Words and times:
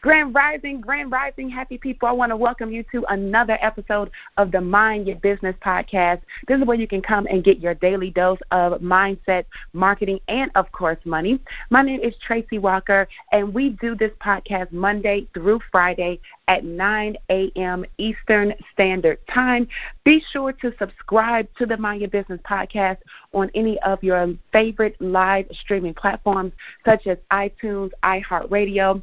Grand 0.00 0.32
Rising, 0.32 0.80
Grand 0.80 1.10
Rising, 1.10 1.50
happy 1.50 1.76
people. 1.76 2.06
I 2.08 2.12
want 2.12 2.30
to 2.30 2.36
welcome 2.36 2.70
you 2.70 2.84
to 2.92 3.04
another 3.08 3.58
episode 3.60 4.12
of 4.36 4.52
the 4.52 4.60
Mind 4.60 5.08
Your 5.08 5.16
Business 5.16 5.56
podcast. 5.60 6.20
This 6.46 6.60
is 6.60 6.64
where 6.64 6.76
you 6.76 6.86
can 6.86 7.02
come 7.02 7.26
and 7.28 7.42
get 7.42 7.58
your 7.58 7.74
daily 7.74 8.10
dose 8.10 8.38
of 8.52 8.80
mindset, 8.80 9.46
marketing, 9.72 10.20
and 10.28 10.52
of 10.54 10.70
course, 10.70 10.98
money. 11.04 11.40
My 11.70 11.82
name 11.82 12.00
is 12.00 12.14
Tracy 12.24 12.58
Walker, 12.58 13.08
and 13.32 13.52
we 13.52 13.70
do 13.70 13.96
this 13.96 14.12
podcast 14.22 14.70
Monday 14.70 15.26
through 15.34 15.58
Friday 15.72 16.20
at 16.46 16.64
9 16.64 17.16
a.m. 17.30 17.84
Eastern 17.98 18.54
Standard 18.72 19.18
Time. 19.26 19.66
Be 20.04 20.22
sure 20.30 20.52
to 20.52 20.72
subscribe 20.78 21.48
to 21.56 21.66
the 21.66 21.76
Mind 21.76 22.02
Your 22.02 22.10
Business 22.10 22.40
podcast 22.48 22.98
on 23.34 23.50
any 23.56 23.80
of 23.80 24.02
your 24.04 24.32
favorite 24.52 24.94
live 25.00 25.46
streaming 25.50 25.94
platforms 25.94 26.52
such 26.84 27.08
as 27.08 27.18
iTunes, 27.32 27.90
iHeartRadio 28.04 29.02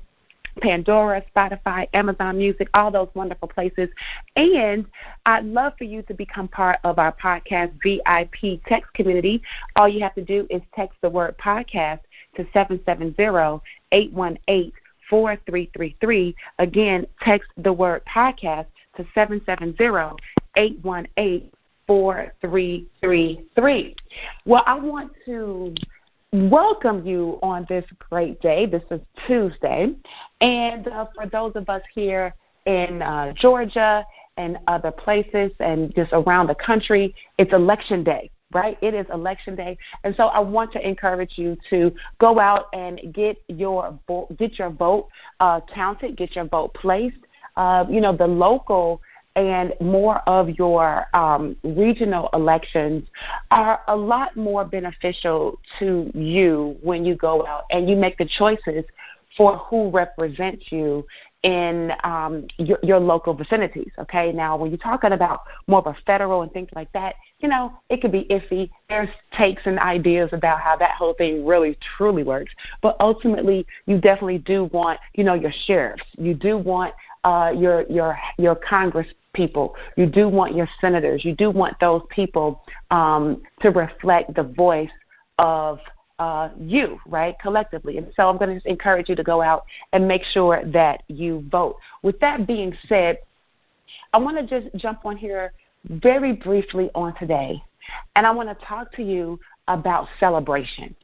Pandora, 0.62 1.24
Spotify, 1.36 1.88
Amazon 1.94 2.38
Music, 2.38 2.70
all 2.74 2.92
those 2.92 3.10
wonderful 3.14 3.48
places. 3.48 3.90
And 4.36 4.86
I'd 5.26 5.46
love 5.46 5.74
for 5.78 5.84
you 5.84 6.02
to 6.04 6.14
become 6.14 6.48
part 6.48 6.80
of 6.84 7.00
our 7.00 7.14
podcast 7.14 7.74
VIP 7.84 8.62
text 8.68 8.94
community. 8.94 9.42
All 9.76 9.88
you 9.88 10.02
have 10.02 10.16
to 10.16 10.24
do 10.24 10.48
is 10.50 10.62
text 10.76 10.98
the 11.02 11.10
word 11.10 11.38
podcast 11.38 12.00
to 12.36 12.48
770 12.54 13.62
818 13.92 14.72
4333. 15.10 16.36
Again, 16.60 17.08
text 17.22 17.50
the 17.58 17.74
word 17.74 18.04
podcast 18.06 18.68
to 18.98 19.06
770 19.14 20.18
818 20.56 21.52
4333. 21.88 23.96
Well, 24.46 24.64
I 24.66 24.74
want 24.74 25.12
to 25.26 25.76
welcome 26.36 27.06
you 27.06 27.40
on 27.42 27.66
this 27.70 27.86
great 28.10 28.42
day. 28.42 28.66
This 28.66 28.84
is 28.92 29.00
Tuesday. 29.26 29.96
And 30.42 30.88
uh, 30.88 31.06
for 31.16 31.28
those 31.28 31.54
of 31.56 31.70
us 31.70 31.82
here 31.94 32.36
in 32.66 33.02
uh, 33.02 33.34
Georgia 33.34 34.06
and 34.38 34.58
other 34.68 34.92
places 34.92 35.52
and 35.60 35.96
just 35.96 36.12
around 36.12 36.48
the 36.48 36.56
country, 36.56 37.16
it's 37.38 37.54
election 37.54 38.04
day. 38.04 38.30
Right, 38.54 38.78
it 38.82 38.94
is 38.94 39.06
election 39.12 39.56
day, 39.56 39.78
and 40.06 40.16
so 40.16 40.26
I 40.28 40.40
want 40.40 40.72
to 40.74 40.88
encourage 40.88 41.32
you 41.36 41.58
to 41.72 41.92
go 42.20 42.40
out 42.40 42.68
and 42.74 43.02
get 43.12 43.38
your 43.50 44.00
get 44.38 44.58
your 44.60 44.70
vote 44.70 45.10
uh, 45.42 45.60
counted, 45.74 46.16
get 46.16 46.36
your 46.36 46.46
vote 46.46 46.74
placed. 46.74 47.18
Uh, 47.58 47.86
you 47.90 48.00
know, 48.00 48.16
the 48.16 48.28
local 48.28 49.02
and 49.36 49.74
more 49.82 50.20
of 50.28 50.50
your 50.52 51.06
um, 51.14 51.56
regional 51.64 52.30
elections 52.34 53.08
are 53.52 53.82
a 53.88 53.96
lot 53.96 54.36
more 54.38 54.64
beneficial 54.64 55.60
to 55.80 56.10
you 56.14 56.78
when 56.82 57.04
you 57.04 57.16
go 57.16 57.46
out 57.46 57.64
and 57.70 57.90
you 57.90 57.96
make 57.96 58.18
the 58.18 58.26
choices 58.38 58.86
for 59.38 59.58
who 59.58 59.90
represents 59.90 60.72
you 60.72 61.06
in 61.44 61.92
um, 62.04 62.48
your, 62.58 62.80
your 62.82 63.00
local 63.00 63.34
vicinities. 63.34 63.92
Okay, 64.00 64.32
now 64.32 64.58
when 64.58 64.72
you're 64.72 64.78
talking 64.78 65.12
about 65.12 65.42
more 65.68 65.80
of 65.80 65.88
a 65.88 65.96
federal 66.06 66.42
and 66.42 66.52
things 66.54 66.70
like 66.74 66.92
that, 66.94 67.16
you 67.40 67.50
know, 67.50 67.72
it 67.90 68.02
could 68.02 68.12
be 68.12 68.26
iffy. 68.32 68.70
There's 68.90 69.10
takes 69.38 69.64
and 69.66 69.78
ideas 69.78 70.30
about 70.32 70.62
how 70.62 70.76
that 70.78 70.92
whole 70.92 71.14
thing 71.14 71.46
really 71.46 71.78
truly 71.98 72.24
works, 72.24 72.54
but 72.82 72.96
ultimately, 73.00 73.68
you 73.86 74.00
definitely 74.00 74.40
do 74.40 74.66
want, 74.66 75.00
you 75.14 75.24
know, 75.24 75.34
your 75.34 75.52
sheriffs. 75.66 76.04
You 76.18 76.34
do 76.34 76.58
want 76.58 76.96
uh, 77.26 77.52
your 77.56 77.86
your 77.90 78.18
your 78.38 78.56
Congress 78.56 79.08
people. 79.36 79.76
You 79.96 80.08
do 80.08 80.28
want 80.28 80.56
your 80.56 80.68
senators. 80.82 81.24
You 81.24 81.36
do 81.36 81.52
want 81.52 81.80
those 81.80 82.02
people 82.10 82.64
um, 82.90 83.44
to 83.62 83.70
reflect 83.70 84.34
the 84.34 84.44
voice 84.44 84.90
of 85.38 85.80
uh, 86.18 86.50
you, 86.60 87.00
right, 87.06 87.36
collectively. 87.40 87.98
And 87.98 88.08
so 88.16 88.30
I'm 88.30 88.38
going 88.38 88.60
to 88.60 88.70
encourage 88.70 89.10
you 89.10 89.16
to 89.16 89.24
go 89.24 89.42
out 89.42 89.66
and 89.94 90.08
make 90.08 90.24
sure 90.24 90.64
that 90.72 91.04
you 91.08 91.46
vote. 91.52 91.78
With 92.02 92.20
that 92.22 92.48
being 92.48 92.74
said, 92.88 93.20
I 94.14 94.18
want 94.18 94.38
to 94.38 94.62
just 94.62 94.74
jump 94.78 95.06
on 95.06 95.18
here 95.18 95.54
very 95.90 96.34
briefly 96.34 96.90
on 96.96 97.16
today, 97.18 97.62
and 98.16 98.26
I 98.26 98.32
want 98.32 98.50
to 98.50 98.66
talk 98.66 98.92
to 98.94 99.04
you 99.04 99.40
about 99.68 100.08
celebration. 100.20 100.96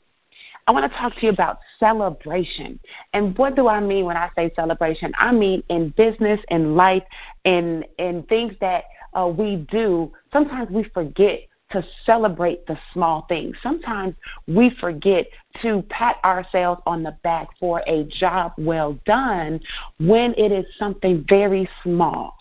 I 0.67 0.71
want 0.71 0.91
to 0.91 0.97
talk 0.97 1.15
to 1.15 1.25
you 1.25 1.31
about 1.31 1.59
celebration. 1.79 2.79
And 3.13 3.37
what 3.37 3.55
do 3.55 3.67
I 3.67 3.79
mean 3.79 4.05
when 4.05 4.17
I 4.17 4.29
say 4.35 4.51
celebration? 4.55 5.11
I 5.17 5.31
mean 5.31 5.63
in 5.69 5.89
business, 5.89 6.39
in 6.49 6.75
life, 6.75 7.03
in 7.45 7.83
in 7.97 8.23
things 8.23 8.53
that 8.61 8.85
uh, 9.13 9.27
we 9.27 9.67
do. 9.69 10.11
Sometimes 10.31 10.69
we 10.69 10.83
forget 10.83 11.41
to 11.71 11.83
celebrate 12.05 12.65
the 12.67 12.77
small 12.93 13.25
things. 13.27 13.55
Sometimes 13.63 14.15
we 14.47 14.69
forget 14.79 15.25
to 15.61 15.81
pat 15.83 16.17
ourselves 16.23 16.81
on 16.85 17.01
the 17.03 17.17
back 17.23 17.47
for 17.59 17.81
a 17.87 18.03
job 18.05 18.53
well 18.57 18.97
done 19.05 19.59
when 19.99 20.33
it 20.37 20.51
is 20.51 20.65
something 20.77 21.25
very 21.27 21.67
small. 21.83 22.35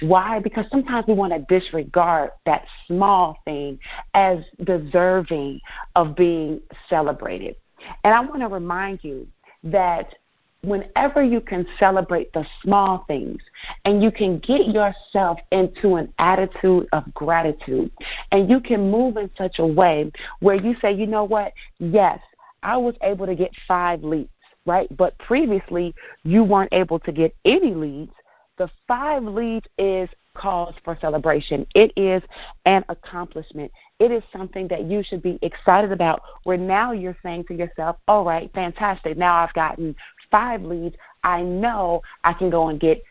Why? 0.00 0.40
Because 0.40 0.66
sometimes 0.70 1.06
we 1.06 1.14
want 1.14 1.32
to 1.32 1.58
disregard 1.58 2.30
that 2.44 2.64
small 2.86 3.38
thing 3.44 3.78
as 4.14 4.38
deserving 4.64 5.60
of 5.94 6.14
being 6.14 6.60
celebrated. 6.88 7.56
And 8.04 8.14
I 8.14 8.20
want 8.20 8.40
to 8.40 8.48
remind 8.48 9.00
you 9.02 9.26
that 9.64 10.14
whenever 10.62 11.22
you 11.22 11.40
can 11.40 11.66
celebrate 11.78 12.32
the 12.32 12.44
small 12.62 13.04
things 13.06 13.40
and 13.84 14.02
you 14.02 14.10
can 14.10 14.38
get 14.40 14.66
yourself 14.66 15.38
into 15.52 15.96
an 15.96 16.12
attitude 16.18 16.88
of 16.92 17.12
gratitude 17.14 17.90
and 18.32 18.50
you 18.50 18.60
can 18.60 18.90
move 18.90 19.16
in 19.16 19.30
such 19.38 19.58
a 19.58 19.66
way 19.66 20.10
where 20.40 20.56
you 20.56 20.74
say, 20.80 20.92
you 20.92 21.06
know 21.06 21.24
what? 21.24 21.52
Yes, 21.78 22.18
I 22.62 22.76
was 22.76 22.94
able 23.02 23.26
to 23.26 23.34
get 23.34 23.52
five 23.68 24.02
leads, 24.02 24.28
right? 24.66 24.94
But 24.96 25.16
previously 25.18 25.94
you 26.24 26.42
weren't 26.42 26.72
able 26.72 26.98
to 27.00 27.12
get 27.12 27.34
any 27.44 27.74
leads 27.74 28.12
the 28.58 28.70
five 28.88 29.22
leads 29.22 29.66
is 29.78 30.08
cause 30.34 30.74
for 30.84 30.96
celebration. 31.00 31.66
It 31.74 31.92
is 31.96 32.22
an 32.64 32.84
accomplishment. 32.88 33.72
It 33.98 34.10
is 34.10 34.22
something 34.32 34.68
that 34.68 34.84
you 34.84 35.02
should 35.02 35.22
be 35.22 35.38
excited 35.42 35.92
about 35.92 36.22
where 36.44 36.58
now 36.58 36.92
you're 36.92 37.16
saying 37.22 37.44
to 37.44 37.54
yourself, 37.54 37.96
all 38.06 38.24
right, 38.24 38.50
fantastic. 38.52 39.16
Now 39.16 39.36
I've 39.36 39.54
gotten 39.54 39.94
five 40.30 40.62
leads. 40.62 40.96
I 41.22 41.42
know 41.42 42.02
I 42.24 42.32
can 42.32 42.50
go 42.50 42.68
and 42.68 42.78
get 42.78 43.02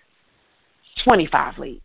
25 1.04 1.58
leads, 1.58 1.84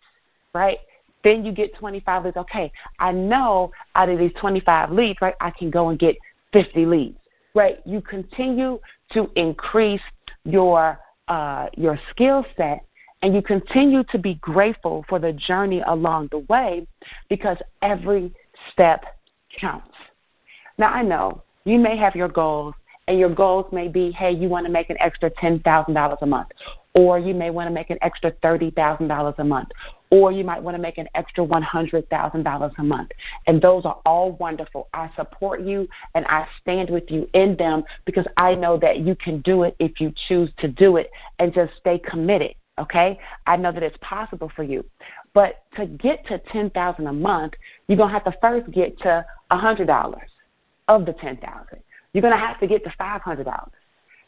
right? 0.54 0.78
Then 1.24 1.44
you 1.44 1.52
get 1.52 1.74
25 1.74 2.24
leads. 2.24 2.36
Okay, 2.36 2.72
I 2.98 3.12
know 3.12 3.72
out 3.94 4.08
of 4.08 4.18
these 4.18 4.32
25 4.40 4.90
leads, 4.90 5.20
right, 5.20 5.34
I 5.40 5.50
can 5.50 5.70
go 5.70 5.88
and 5.88 5.98
get 5.98 6.16
50 6.52 6.86
leads, 6.86 7.18
right? 7.54 7.80
You 7.84 8.00
continue 8.00 8.80
to 9.12 9.30
increase 9.36 10.02
your 10.44 10.98
uh, 11.28 11.68
your 11.76 11.98
skill 12.10 12.44
set 12.56 12.84
and 13.22 13.34
you 13.34 13.42
continue 13.42 14.04
to 14.04 14.18
be 14.18 14.34
grateful 14.36 15.04
for 15.08 15.18
the 15.18 15.32
journey 15.32 15.82
along 15.86 16.28
the 16.30 16.38
way 16.38 16.86
because 17.28 17.58
every 17.82 18.32
step 18.72 19.04
counts. 19.58 19.94
Now, 20.78 20.88
I 20.88 21.02
know 21.02 21.42
you 21.64 21.78
may 21.78 21.96
have 21.96 22.16
your 22.16 22.28
goals, 22.28 22.74
and 23.10 23.18
your 23.18 23.34
goals 23.34 23.66
may 23.72 23.88
be 23.88 24.12
hey, 24.12 24.30
you 24.30 24.48
want 24.48 24.64
to 24.66 24.72
make 24.72 24.88
an 24.88 24.96
extra 25.00 25.30
$10,000 25.30 26.22
a 26.22 26.26
month, 26.26 26.48
or 26.94 27.18
you 27.18 27.34
may 27.34 27.50
want 27.50 27.66
to 27.66 27.74
make 27.74 27.90
an 27.90 27.98
extra 28.02 28.30
$30,000 28.30 29.38
a 29.38 29.44
month, 29.44 29.68
or 30.10 30.30
you 30.30 30.44
might 30.44 30.62
want 30.62 30.76
to 30.76 30.80
make 30.80 30.96
an 30.96 31.08
extra 31.14 31.44
$100,000 31.44 32.78
a 32.78 32.82
month. 32.82 33.10
And 33.46 33.60
those 33.60 33.84
are 33.84 33.98
all 34.06 34.32
wonderful. 34.32 34.88
I 34.94 35.10
support 35.16 35.60
you 35.60 35.88
and 36.14 36.24
I 36.26 36.46
stand 36.60 36.88
with 36.88 37.10
you 37.10 37.28
in 37.34 37.56
them 37.56 37.82
because 38.04 38.26
I 38.36 38.54
know 38.54 38.78
that 38.78 39.00
you 39.00 39.16
can 39.16 39.40
do 39.40 39.64
it 39.64 39.74
if 39.78 40.00
you 40.00 40.12
choose 40.28 40.50
to 40.58 40.68
do 40.68 40.96
it 40.96 41.10
and 41.38 41.52
just 41.52 41.72
stay 41.78 41.98
committed 41.98 42.54
okay? 42.80 43.18
I 43.46 43.56
know 43.56 43.72
that 43.72 43.82
it's 43.82 43.96
possible 44.00 44.50
for 44.54 44.62
you. 44.62 44.84
But 45.34 45.64
to 45.76 45.86
get 45.86 46.26
to 46.26 46.38
10000 46.38 47.06
a 47.06 47.12
month, 47.12 47.54
you're 47.86 47.96
going 47.96 48.08
to 48.08 48.12
have 48.12 48.24
to 48.24 48.36
first 48.40 48.70
get 48.72 48.98
to 49.00 49.24
$100 49.50 50.16
of 50.88 51.06
the 51.06 51.12
10000 51.12 51.82
You're 52.12 52.22
going 52.22 52.34
to 52.34 52.38
have 52.38 52.58
to 52.60 52.66
get 52.66 52.82
to 52.84 52.90
$500. 52.90 53.70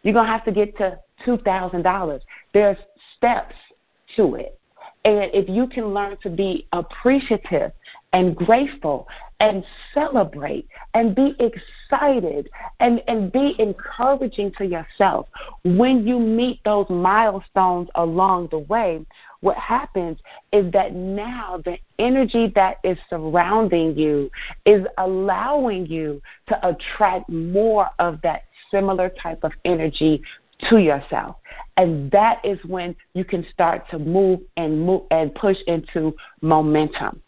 You're 0.03 0.15
going 0.15 0.27
to 0.27 0.33
have 0.33 0.45
to 0.45 0.53
get 0.53 0.77
to 0.79 0.99
$2,000. 1.27 2.21
There's 2.53 2.79
steps 3.17 3.55
to 4.17 4.35
it. 4.37 4.59
And 5.05 5.31
if 5.35 5.49
you 5.49 5.67
can 5.67 5.93
learn 5.93 6.17
to 6.23 6.31
be 6.31 6.69
appreciative 6.73 7.73
and 8.13 8.37
grateful 8.37 9.09
and 9.41 9.65
celebrate 9.93 10.69
and 10.95 11.17
be 11.17 11.35
excited 11.41 12.49
and, 12.79 13.03
and 13.09 13.33
be 13.33 13.57
encouraging 13.59 14.53
to 14.59 14.65
yourself 14.65 15.27
when 15.65 16.07
you 16.07 16.21
meet 16.21 16.61
those 16.65 16.89
milestones 16.89 17.89
along 17.97 18.49
the 18.53 18.61
way, 18.61 19.05
what 19.41 19.57
happens 19.57 20.19
is 20.53 20.71
that 20.73 20.95
now 20.95 21.61
the 21.65 21.77
energy 21.99 22.53
that 22.55 22.79
is 22.85 22.97
surrounding 23.11 23.99
you 23.99 24.31
is 24.65 24.87
allowing 24.99 25.87
you 25.87 26.23
to 26.47 26.69
attract 26.69 27.29
more 27.29 27.89
of 27.99 28.21
that 28.23 28.45
similar 28.71 29.09
type 29.09 29.43
of 29.43 29.53
energy 29.65 30.23
to 30.69 30.79
yourself. 30.79 31.37
And 31.77 32.11
that 32.11 32.45
is 32.45 32.59
when 32.65 32.95
you 33.15 33.25
can 33.25 33.47
start 33.51 33.89
to 33.91 33.99
move 33.99 34.41
and 34.57 34.81
move 34.81 35.03
and 35.11 35.35
push 35.35 35.57
into 35.67 36.15
momentum. 36.41 37.21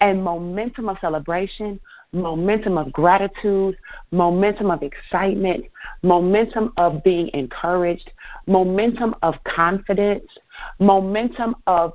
And 0.00 0.22
momentum 0.22 0.88
of 0.88 0.98
celebration, 1.00 1.78
momentum 2.12 2.78
of 2.78 2.92
gratitude, 2.92 3.76
momentum 4.10 4.70
of 4.70 4.82
excitement, 4.82 5.64
momentum 6.02 6.72
of 6.76 7.02
being 7.04 7.30
encouraged, 7.32 8.10
momentum 8.46 9.14
of 9.22 9.34
confidence, 9.44 10.26
momentum 10.78 11.54
of 11.66 11.92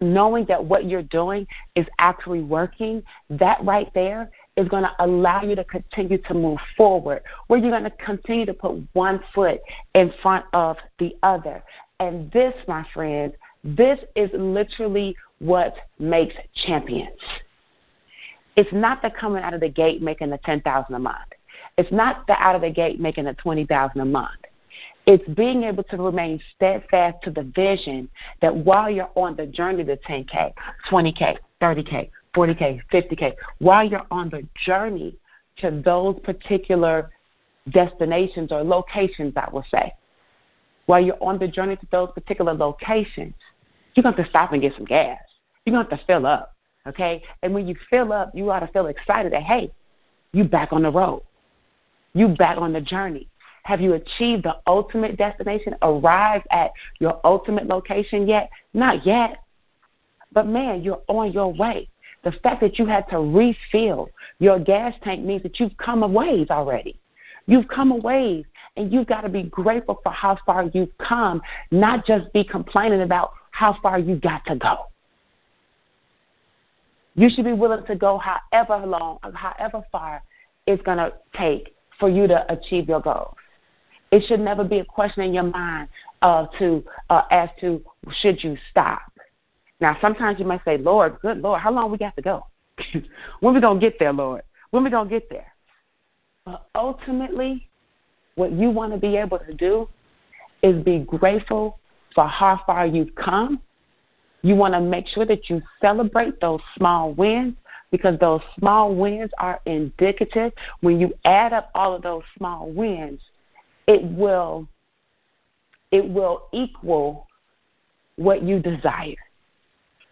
knowing 0.00 0.44
that 0.46 0.62
what 0.62 0.88
you're 0.88 1.02
doing 1.02 1.46
is 1.76 1.86
actually 1.98 2.42
working, 2.42 3.02
that 3.30 3.64
right 3.64 3.90
there 3.94 4.30
is 4.56 4.68
going 4.68 4.82
to 4.82 4.92
allow 4.98 5.42
you 5.42 5.56
to 5.56 5.64
continue 5.64 6.18
to 6.18 6.34
move 6.34 6.58
forward, 6.76 7.22
where 7.46 7.58
you're 7.58 7.70
going 7.70 7.84
to 7.84 7.90
continue 7.90 8.46
to 8.46 8.54
put 8.54 8.76
one 8.92 9.20
foot 9.34 9.60
in 9.94 10.12
front 10.22 10.44
of 10.52 10.76
the 10.98 11.16
other. 11.22 11.62
And 12.00 12.30
this, 12.32 12.54
my 12.68 12.86
friends, 12.92 13.34
this 13.64 13.98
is 14.14 14.30
literally 14.34 15.16
what 15.38 15.74
makes 15.98 16.34
champions. 16.66 17.18
It's 18.56 18.72
not 18.72 19.00
the 19.00 19.10
coming 19.10 19.42
out 19.42 19.54
of 19.54 19.60
the 19.60 19.68
gate 19.68 20.02
making 20.02 20.30
the 20.30 20.38
ten 20.38 20.60
thousand 20.60 20.94
a 20.94 20.98
month. 20.98 21.32
It's 21.78 21.90
not 21.90 22.26
the 22.26 22.34
out 22.34 22.54
of 22.54 22.60
the 22.60 22.70
gate 22.70 23.00
making 23.00 23.24
the 23.24 23.34
twenty 23.34 23.64
thousand 23.64 24.00
a 24.00 24.04
month. 24.04 24.40
It's 25.06 25.26
being 25.30 25.64
able 25.64 25.82
to 25.84 25.96
remain 25.96 26.40
steadfast 26.54 27.18
to 27.24 27.30
the 27.30 27.42
vision 27.42 28.08
that 28.40 28.54
while 28.54 28.90
you're 28.90 29.10
on 29.16 29.34
the 29.34 29.46
journey 29.46 29.84
to 29.84 29.96
10K, 29.96 30.52
20K, 30.88 31.38
30K, 31.60 32.08
40K, 32.34 32.80
50K, 32.92 33.34
while 33.58 33.84
you're 33.86 34.06
on 34.10 34.30
the 34.30 34.46
journey 34.64 35.16
to 35.58 35.82
those 35.84 36.18
particular 36.20 37.10
destinations 37.70 38.52
or 38.52 38.62
locations, 38.62 39.34
I 39.36 39.48
will 39.50 39.64
say, 39.70 39.92
while 40.86 41.00
you're 41.00 41.22
on 41.22 41.38
the 41.38 41.48
journey 41.48 41.76
to 41.76 41.86
those 41.90 42.10
particular 42.12 42.54
locations, 42.54 43.34
you're 43.94 44.02
going 44.02 44.14
to, 44.16 44.24
to 44.24 44.28
stop 44.28 44.52
and 44.52 44.62
get 44.62 44.74
some 44.74 44.84
gas. 44.84 45.18
You're 45.64 45.74
going 45.74 45.86
to 45.86 45.90
have 45.90 46.00
to 46.00 46.06
fill 46.06 46.26
up, 46.26 46.54
okay? 46.86 47.22
And 47.42 47.54
when 47.54 47.68
you 47.68 47.76
fill 47.90 48.12
up, 48.12 48.32
you 48.34 48.50
ought 48.50 48.60
to 48.60 48.66
feel 48.68 48.86
excited 48.86 49.32
that, 49.32 49.42
hey, 49.42 49.70
you 50.32 50.44
back 50.44 50.72
on 50.72 50.82
the 50.82 50.90
road. 50.90 51.22
You 52.14 52.28
back 52.28 52.58
on 52.58 52.72
the 52.72 52.80
journey. 52.80 53.28
Have 53.64 53.80
you 53.80 53.94
achieved 53.94 54.44
the 54.44 54.56
ultimate 54.66 55.16
destination, 55.16 55.76
arrived 55.82 56.46
at 56.50 56.72
your 56.98 57.20
ultimate 57.24 57.66
location 57.66 58.26
yet? 58.26 58.50
Not 58.74 59.06
yet. 59.06 59.38
But 60.32 60.46
man, 60.46 60.82
you're 60.82 61.02
on 61.08 61.32
your 61.32 61.52
way. 61.52 61.88
The 62.24 62.32
fact 62.42 62.60
that 62.60 62.78
you 62.78 62.86
had 62.86 63.08
to 63.10 63.18
refill 63.18 64.08
your 64.38 64.58
gas 64.58 64.94
tank 65.02 65.24
means 65.24 65.42
that 65.42 65.58
you've 65.58 65.76
come 65.76 66.02
a 66.02 66.08
ways 66.08 66.48
already. 66.50 66.98
You've 67.46 67.66
come 67.66 67.90
a 67.90 67.96
ways, 67.96 68.44
and 68.76 68.92
you've 68.92 69.08
got 69.08 69.22
to 69.22 69.28
be 69.28 69.42
grateful 69.44 70.00
for 70.02 70.12
how 70.12 70.38
far 70.46 70.70
you've 70.72 70.96
come, 70.98 71.42
not 71.72 72.06
just 72.06 72.32
be 72.32 72.44
complaining 72.44 73.02
about 73.02 73.32
how 73.50 73.76
far 73.82 73.98
you 73.98 74.16
got 74.16 74.44
to 74.46 74.56
go. 74.56 74.86
You 77.14 77.28
should 77.28 77.44
be 77.44 77.52
willing 77.52 77.84
to 77.86 77.96
go 77.96 78.18
however 78.18 78.86
long, 78.86 79.18
however 79.34 79.82
far 79.90 80.22
it's 80.66 80.82
going 80.82 80.98
to 80.98 81.12
take 81.36 81.74
for 81.98 82.08
you 82.08 82.26
to 82.28 82.50
achieve 82.52 82.88
your 82.88 83.00
goals. 83.00 83.34
It 84.10 84.22
should 84.26 84.40
never 84.40 84.64
be 84.64 84.78
a 84.78 84.84
question 84.84 85.22
in 85.24 85.34
your 85.34 85.44
mind 85.44 85.88
uh, 86.20 86.46
to 86.58 86.84
uh, 87.10 87.22
as 87.30 87.48
to 87.60 87.82
should 88.20 88.42
you 88.42 88.56
stop. 88.70 89.00
Now, 89.82 89.98
sometimes 90.00 90.38
you 90.38 90.44
might 90.44 90.64
say, 90.64 90.78
"Lord, 90.78 91.18
good 91.20 91.38
Lord, 91.38 91.60
how 91.60 91.72
long 91.72 91.90
we 91.90 91.98
got 91.98 92.14
to 92.14 92.22
go? 92.22 92.46
when 93.40 93.52
we 93.52 93.60
gonna 93.60 93.80
get 93.80 93.98
there, 93.98 94.12
Lord? 94.12 94.42
When 94.70 94.84
we 94.84 94.90
gonna 94.90 95.10
get 95.10 95.28
there?" 95.28 95.52
But 96.46 96.68
ultimately, 96.76 97.68
what 98.36 98.52
you 98.52 98.70
want 98.70 98.92
to 98.92 98.98
be 98.98 99.16
able 99.16 99.40
to 99.40 99.52
do 99.52 99.88
is 100.62 100.80
be 100.84 101.00
grateful 101.00 101.80
for 102.14 102.28
how 102.28 102.60
far 102.64 102.86
you've 102.86 103.12
come. 103.16 103.60
You 104.42 104.54
want 104.54 104.74
to 104.74 104.80
make 104.80 105.08
sure 105.08 105.26
that 105.26 105.50
you 105.50 105.60
celebrate 105.80 106.40
those 106.40 106.60
small 106.76 107.12
wins 107.14 107.56
because 107.90 108.16
those 108.20 108.40
small 108.60 108.94
wins 108.94 109.32
are 109.38 109.60
indicative. 109.66 110.52
When 110.80 111.00
you 111.00 111.12
add 111.24 111.52
up 111.52 111.72
all 111.74 111.92
of 111.92 112.02
those 112.02 112.22
small 112.38 112.70
wins, 112.70 113.20
it 113.88 114.04
will 114.04 114.68
it 115.90 116.08
will 116.08 116.44
equal 116.52 117.26
what 118.14 118.44
you 118.44 118.60
desire. 118.60 119.16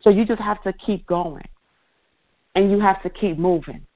So 0.03 0.11
you 0.11 0.25
just 0.25 0.41
have 0.41 0.63
to 0.63 0.73
keep 0.73 1.07
going. 1.07 1.47
And 2.55 2.71
you 2.71 2.81
have 2.81 3.03
to 3.03 3.11
keep 3.11 3.39
moving. 3.39 3.87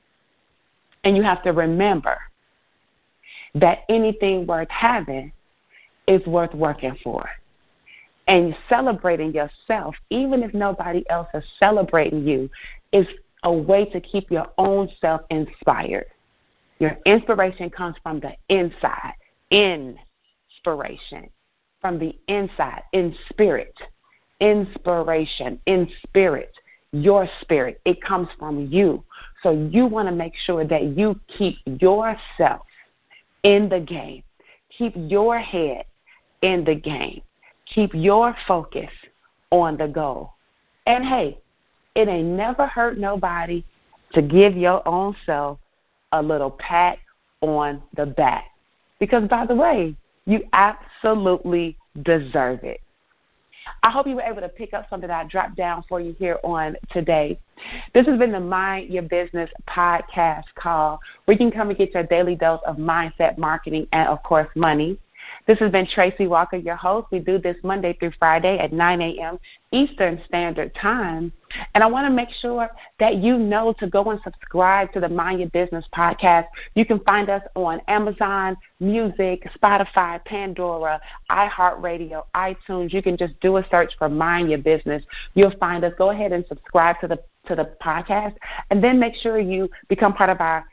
And 1.03 1.17
you 1.17 1.23
have 1.23 1.43
to 1.43 1.53
remember 1.53 2.17
that 3.55 3.81
anything 3.89 4.47
worth 4.47 4.71
having 4.71 5.33
is 6.07 6.25
worth 6.27 6.55
working 6.55 6.97
for. 7.03 7.29
And 8.27 8.57
celebrating 8.69 9.35
yourself, 9.35 9.95
even 10.11 10.43
if 10.43 10.55
nobody 10.55 11.05
else 11.11 11.29
is 11.35 11.45
celebrating 11.59 12.27
you, 12.27 12.49
is 12.93 13.07
a 13.43 13.53
way 13.53 13.85
to 13.87 14.01
keep 14.01 14.31
your 14.31 14.47
own 14.57 14.89
self 15.01 15.23
inspired. 15.31 16.07
Your 16.79 16.97
inspiration 17.05 17.69
comes 17.71 17.97
from 18.03 18.21
the 18.21 18.35
inside 18.49 19.15
inspiration 19.51 21.29
from 21.81 21.99
the 21.99 22.17
inside, 22.29 22.83
in 22.93 23.15
spirit. 23.29 23.75
Inspiration, 24.45 25.59
in 25.65 25.89
spirit, 26.07 26.53
your 26.93 27.27
spirit. 27.41 27.81
It 27.87 28.03
comes 28.03 28.29
from 28.39 28.67
you. 28.71 29.03
So 29.43 29.69
you 29.73 29.87
want 29.87 30.07
to 30.09 30.15
make 30.15 30.35
sure 30.37 30.67
that 30.67 30.99
you 30.99 31.19
keep 31.27 31.57
yourself 31.65 32.67
in 33.43 33.71
the 33.71 33.81
game. 33.81 34.23
Keep 34.77 34.93
your 34.97 35.39
head 35.39 35.87
in 36.43 36.63
the 36.63 36.75
game. 36.75 37.23
Keep 37.65 37.95
your 37.95 38.37
focus 38.47 38.91
on 39.51 39.79
the 39.79 39.89
goal. 39.89 40.35
And 40.87 41.05
hey, 41.07 41.39
it 41.95 42.07
ain't 42.09 42.29
never 42.29 42.67
hurt 42.67 42.99
nobody 42.99 43.65
to 44.13 44.21
give 44.21 44.57
your 44.57 44.87
own 44.87 45.17
self 45.25 45.59
a 46.13 46.23
little 46.23 46.51
pat 46.51 46.99
on 47.41 47.83
the 47.97 48.05
back. 48.05 48.45
Because, 49.01 49.27
by 49.27 49.47
the 49.47 49.55
way, 49.55 49.97
you 50.27 50.45
absolutely 50.53 51.79
deserve 52.03 52.63
it. 52.63 52.81
I 53.83 53.91
hope 53.91 54.07
you 54.07 54.17
were 54.17 54.23
able 54.23 54.41
to 54.41 54.49
pick 54.49 54.75
up 54.75 54.89
something 54.89 55.09
that 55.09 55.25
I 55.25 55.29
dropped 55.29 55.57
down 55.57 55.85
for 55.89 56.01
you 56.01 56.15
here 56.19 56.39
on 56.45 56.77
today. 56.91 57.39
This 57.93 58.07
has 58.07 58.19
been 58.19 58.33
the 58.33 58.41
Mind 58.41 58.93
Your 58.93 59.03
Business 59.03 59.51
podcast 59.69 60.45
call 60.57 61.01
where 61.25 61.35
you 61.35 61.39
can 61.39 61.51
come 61.51 61.69
and 61.69 61.79
get 61.79 61.95
your 61.95 62.03
daily 62.03 62.35
dose 62.35 62.61
of 62.67 62.77
mindset, 62.77 63.39
marketing, 63.39 63.87
and, 63.93 64.09
of 64.09 64.23
course, 64.23 64.49
money. 64.55 64.99
This 65.47 65.59
has 65.59 65.71
been 65.71 65.87
Tracy 65.87 66.27
Walker, 66.27 66.57
your 66.57 66.77
host. 66.77 67.09
We 67.11 67.19
do 67.19 67.39
this 67.39 67.57
Monday 67.63 67.97
through 67.99 68.13
Friday 68.19 68.59
at 68.59 68.73
9 68.73 69.01
a.m. 69.01 69.39
Eastern 69.73 70.21
Standard 70.27 70.75
Time. 70.75 71.33
And 71.75 71.85
I 71.85 71.87
want 71.87 72.07
to 72.07 72.11
make 72.11 72.31
sure 72.41 72.69
that 72.99 73.17
you 73.17 73.39
know 73.39 73.75
to 73.79 73.89
go 73.89 74.11
and 74.11 74.21
subscribe 74.23 74.93
to 74.93 75.01
the 75.01 75.09
Mind 75.09 75.41
Your 75.41 75.51
Business 75.51 75.85
podcast. 75.95 76.47
You 76.75 76.85
can 76.85 76.99
find 77.01 77.29
us 77.29 77.43
on 77.55 77.81
Amazon 77.89 78.57
Music, 78.81 79.47
Spotify, 79.61 80.25
Pandora, 80.25 81.01
iHeartRadio, 81.31 82.25
iTunes. 82.35 82.93
You 82.93 83.03
can 83.03 83.17
just 83.17 83.39
do 83.41 83.57
a 83.59 83.67
search 83.71 83.93
for 83.99 84.09
Mind 84.09 84.51
Your 84.51 84.59
Business. 84.59 85.05
You'll 85.35 85.57
find 85.59 85.85
us. 85.85 85.93
Go 85.99 86.11
ahead 86.11 86.33
and 86.33 86.45
subscribe 86.49 87.01
to 87.01 87.09
the 87.09 87.23
to 87.47 87.55
the 87.55 87.77
podcast, 87.83 88.35
and 88.71 88.83
then 88.83 88.99
make 88.99 89.15
sure 89.15 89.39
you 89.39 89.69
become 89.89 90.15
part 90.15 90.31
of 90.31 90.41
our 90.41 90.65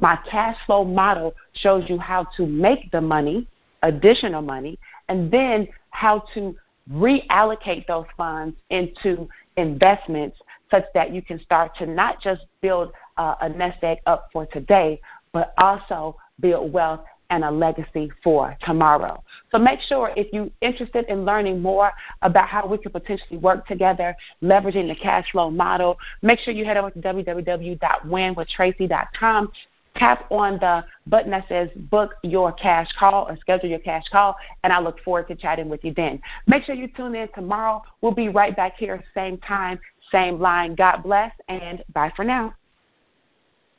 My 0.00 0.18
cash 0.30 0.56
flow 0.66 0.84
model 0.84 1.34
shows 1.54 1.84
you 1.88 1.98
how 1.98 2.24
to 2.36 2.46
make 2.46 2.90
the 2.92 3.00
money, 3.00 3.48
additional 3.82 4.42
money, 4.42 4.78
and 5.08 5.30
then 5.30 5.66
how 5.90 6.24
to 6.34 6.54
reallocate 6.92 7.86
those 7.86 8.06
funds 8.16 8.56
into 8.70 9.28
investments 9.56 10.38
such 10.70 10.84
that 10.94 11.12
you 11.12 11.22
can 11.22 11.40
start 11.40 11.74
to 11.76 11.86
not 11.86 12.20
just 12.20 12.42
build 12.60 12.92
uh, 13.16 13.34
a 13.40 13.48
nest 13.48 13.82
egg 13.82 13.98
up 14.06 14.28
for 14.32 14.46
today, 14.46 15.00
but 15.32 15.52
also 15.58 16.16
build 16.40 16.72
wealth 16.72 17.00
and 17.30 17.44
a 17.44 17.50
legacy 17.50 18.12
for 18.22 18.56
tomorrow. 18.64 19.22
So 19.50 19.58
make 19.58 19.80
sure 19.80 20.12
if 20.16 20.32
you're 20.32 20.50
interested 20.60 21.06
in 21.08 21.24
learning 21.24 21.60
more 21.62 21.90
about 22.22 22.48
how 22.48 22.66
we 22.66 22.78
can 22.78 22.92
potentially 22.92 23.38
work 23.38 23.66
together, 23.66 24.14
leveraging 24.42 24.88
the 24.88 24.96
cash 24.96 25.30
flow 25.32 25.50
model, 25.50 25.98
make 26.22 26.38
sure 26.40 26.52
you 26.52 26.64
head 26.64 26.76
over 26.76 26.90
to 26.90 26.98
www.winwithtracy.com 26.98 29.52
tap 29.96 30.26
on 30.30 30.58
the 30.58 30.84
button 31.06 31.30
that 31.30 31.46
says 31.48 31.68
book 31.90 32.14
your 32.22 32.52
cash 32.52 32.88
call 32.98 33.28
or 33.28 33.36
schedule 33.38 33.68
your 33.68 33.80
cash 33.80 34.04
call, 34.10 34.36
and 34.62 34.72
I 34.72 34.80
look 34.80 35.00
forward 35.00 35.28
to 35.28 35.34
chatting 35.34 35.68
with 35.68 35.84
you 35.84 35.92
then. 35.94 36.20
Make 36.46 36.64
sure 36.64 36.74
you 36.74 36.88
tune 36.88 37.14
in 37.14 37.28
tomorrow. 37.34 37.82
We'll 38.00 38.12
be 38.12 38.28
right 38.28 38.54
back 38.54 38.76
here, 38.78 39.02
same 39.14 39.38
time, 39.38 39.80
same 40.12 40.38
line. 40.38 40.74
God 40.74 41.02
bless, 41.02 41.32
and 41.48 41.82
bye 41.92 42.12
for 42.14 42.24
now. 42.24 42.54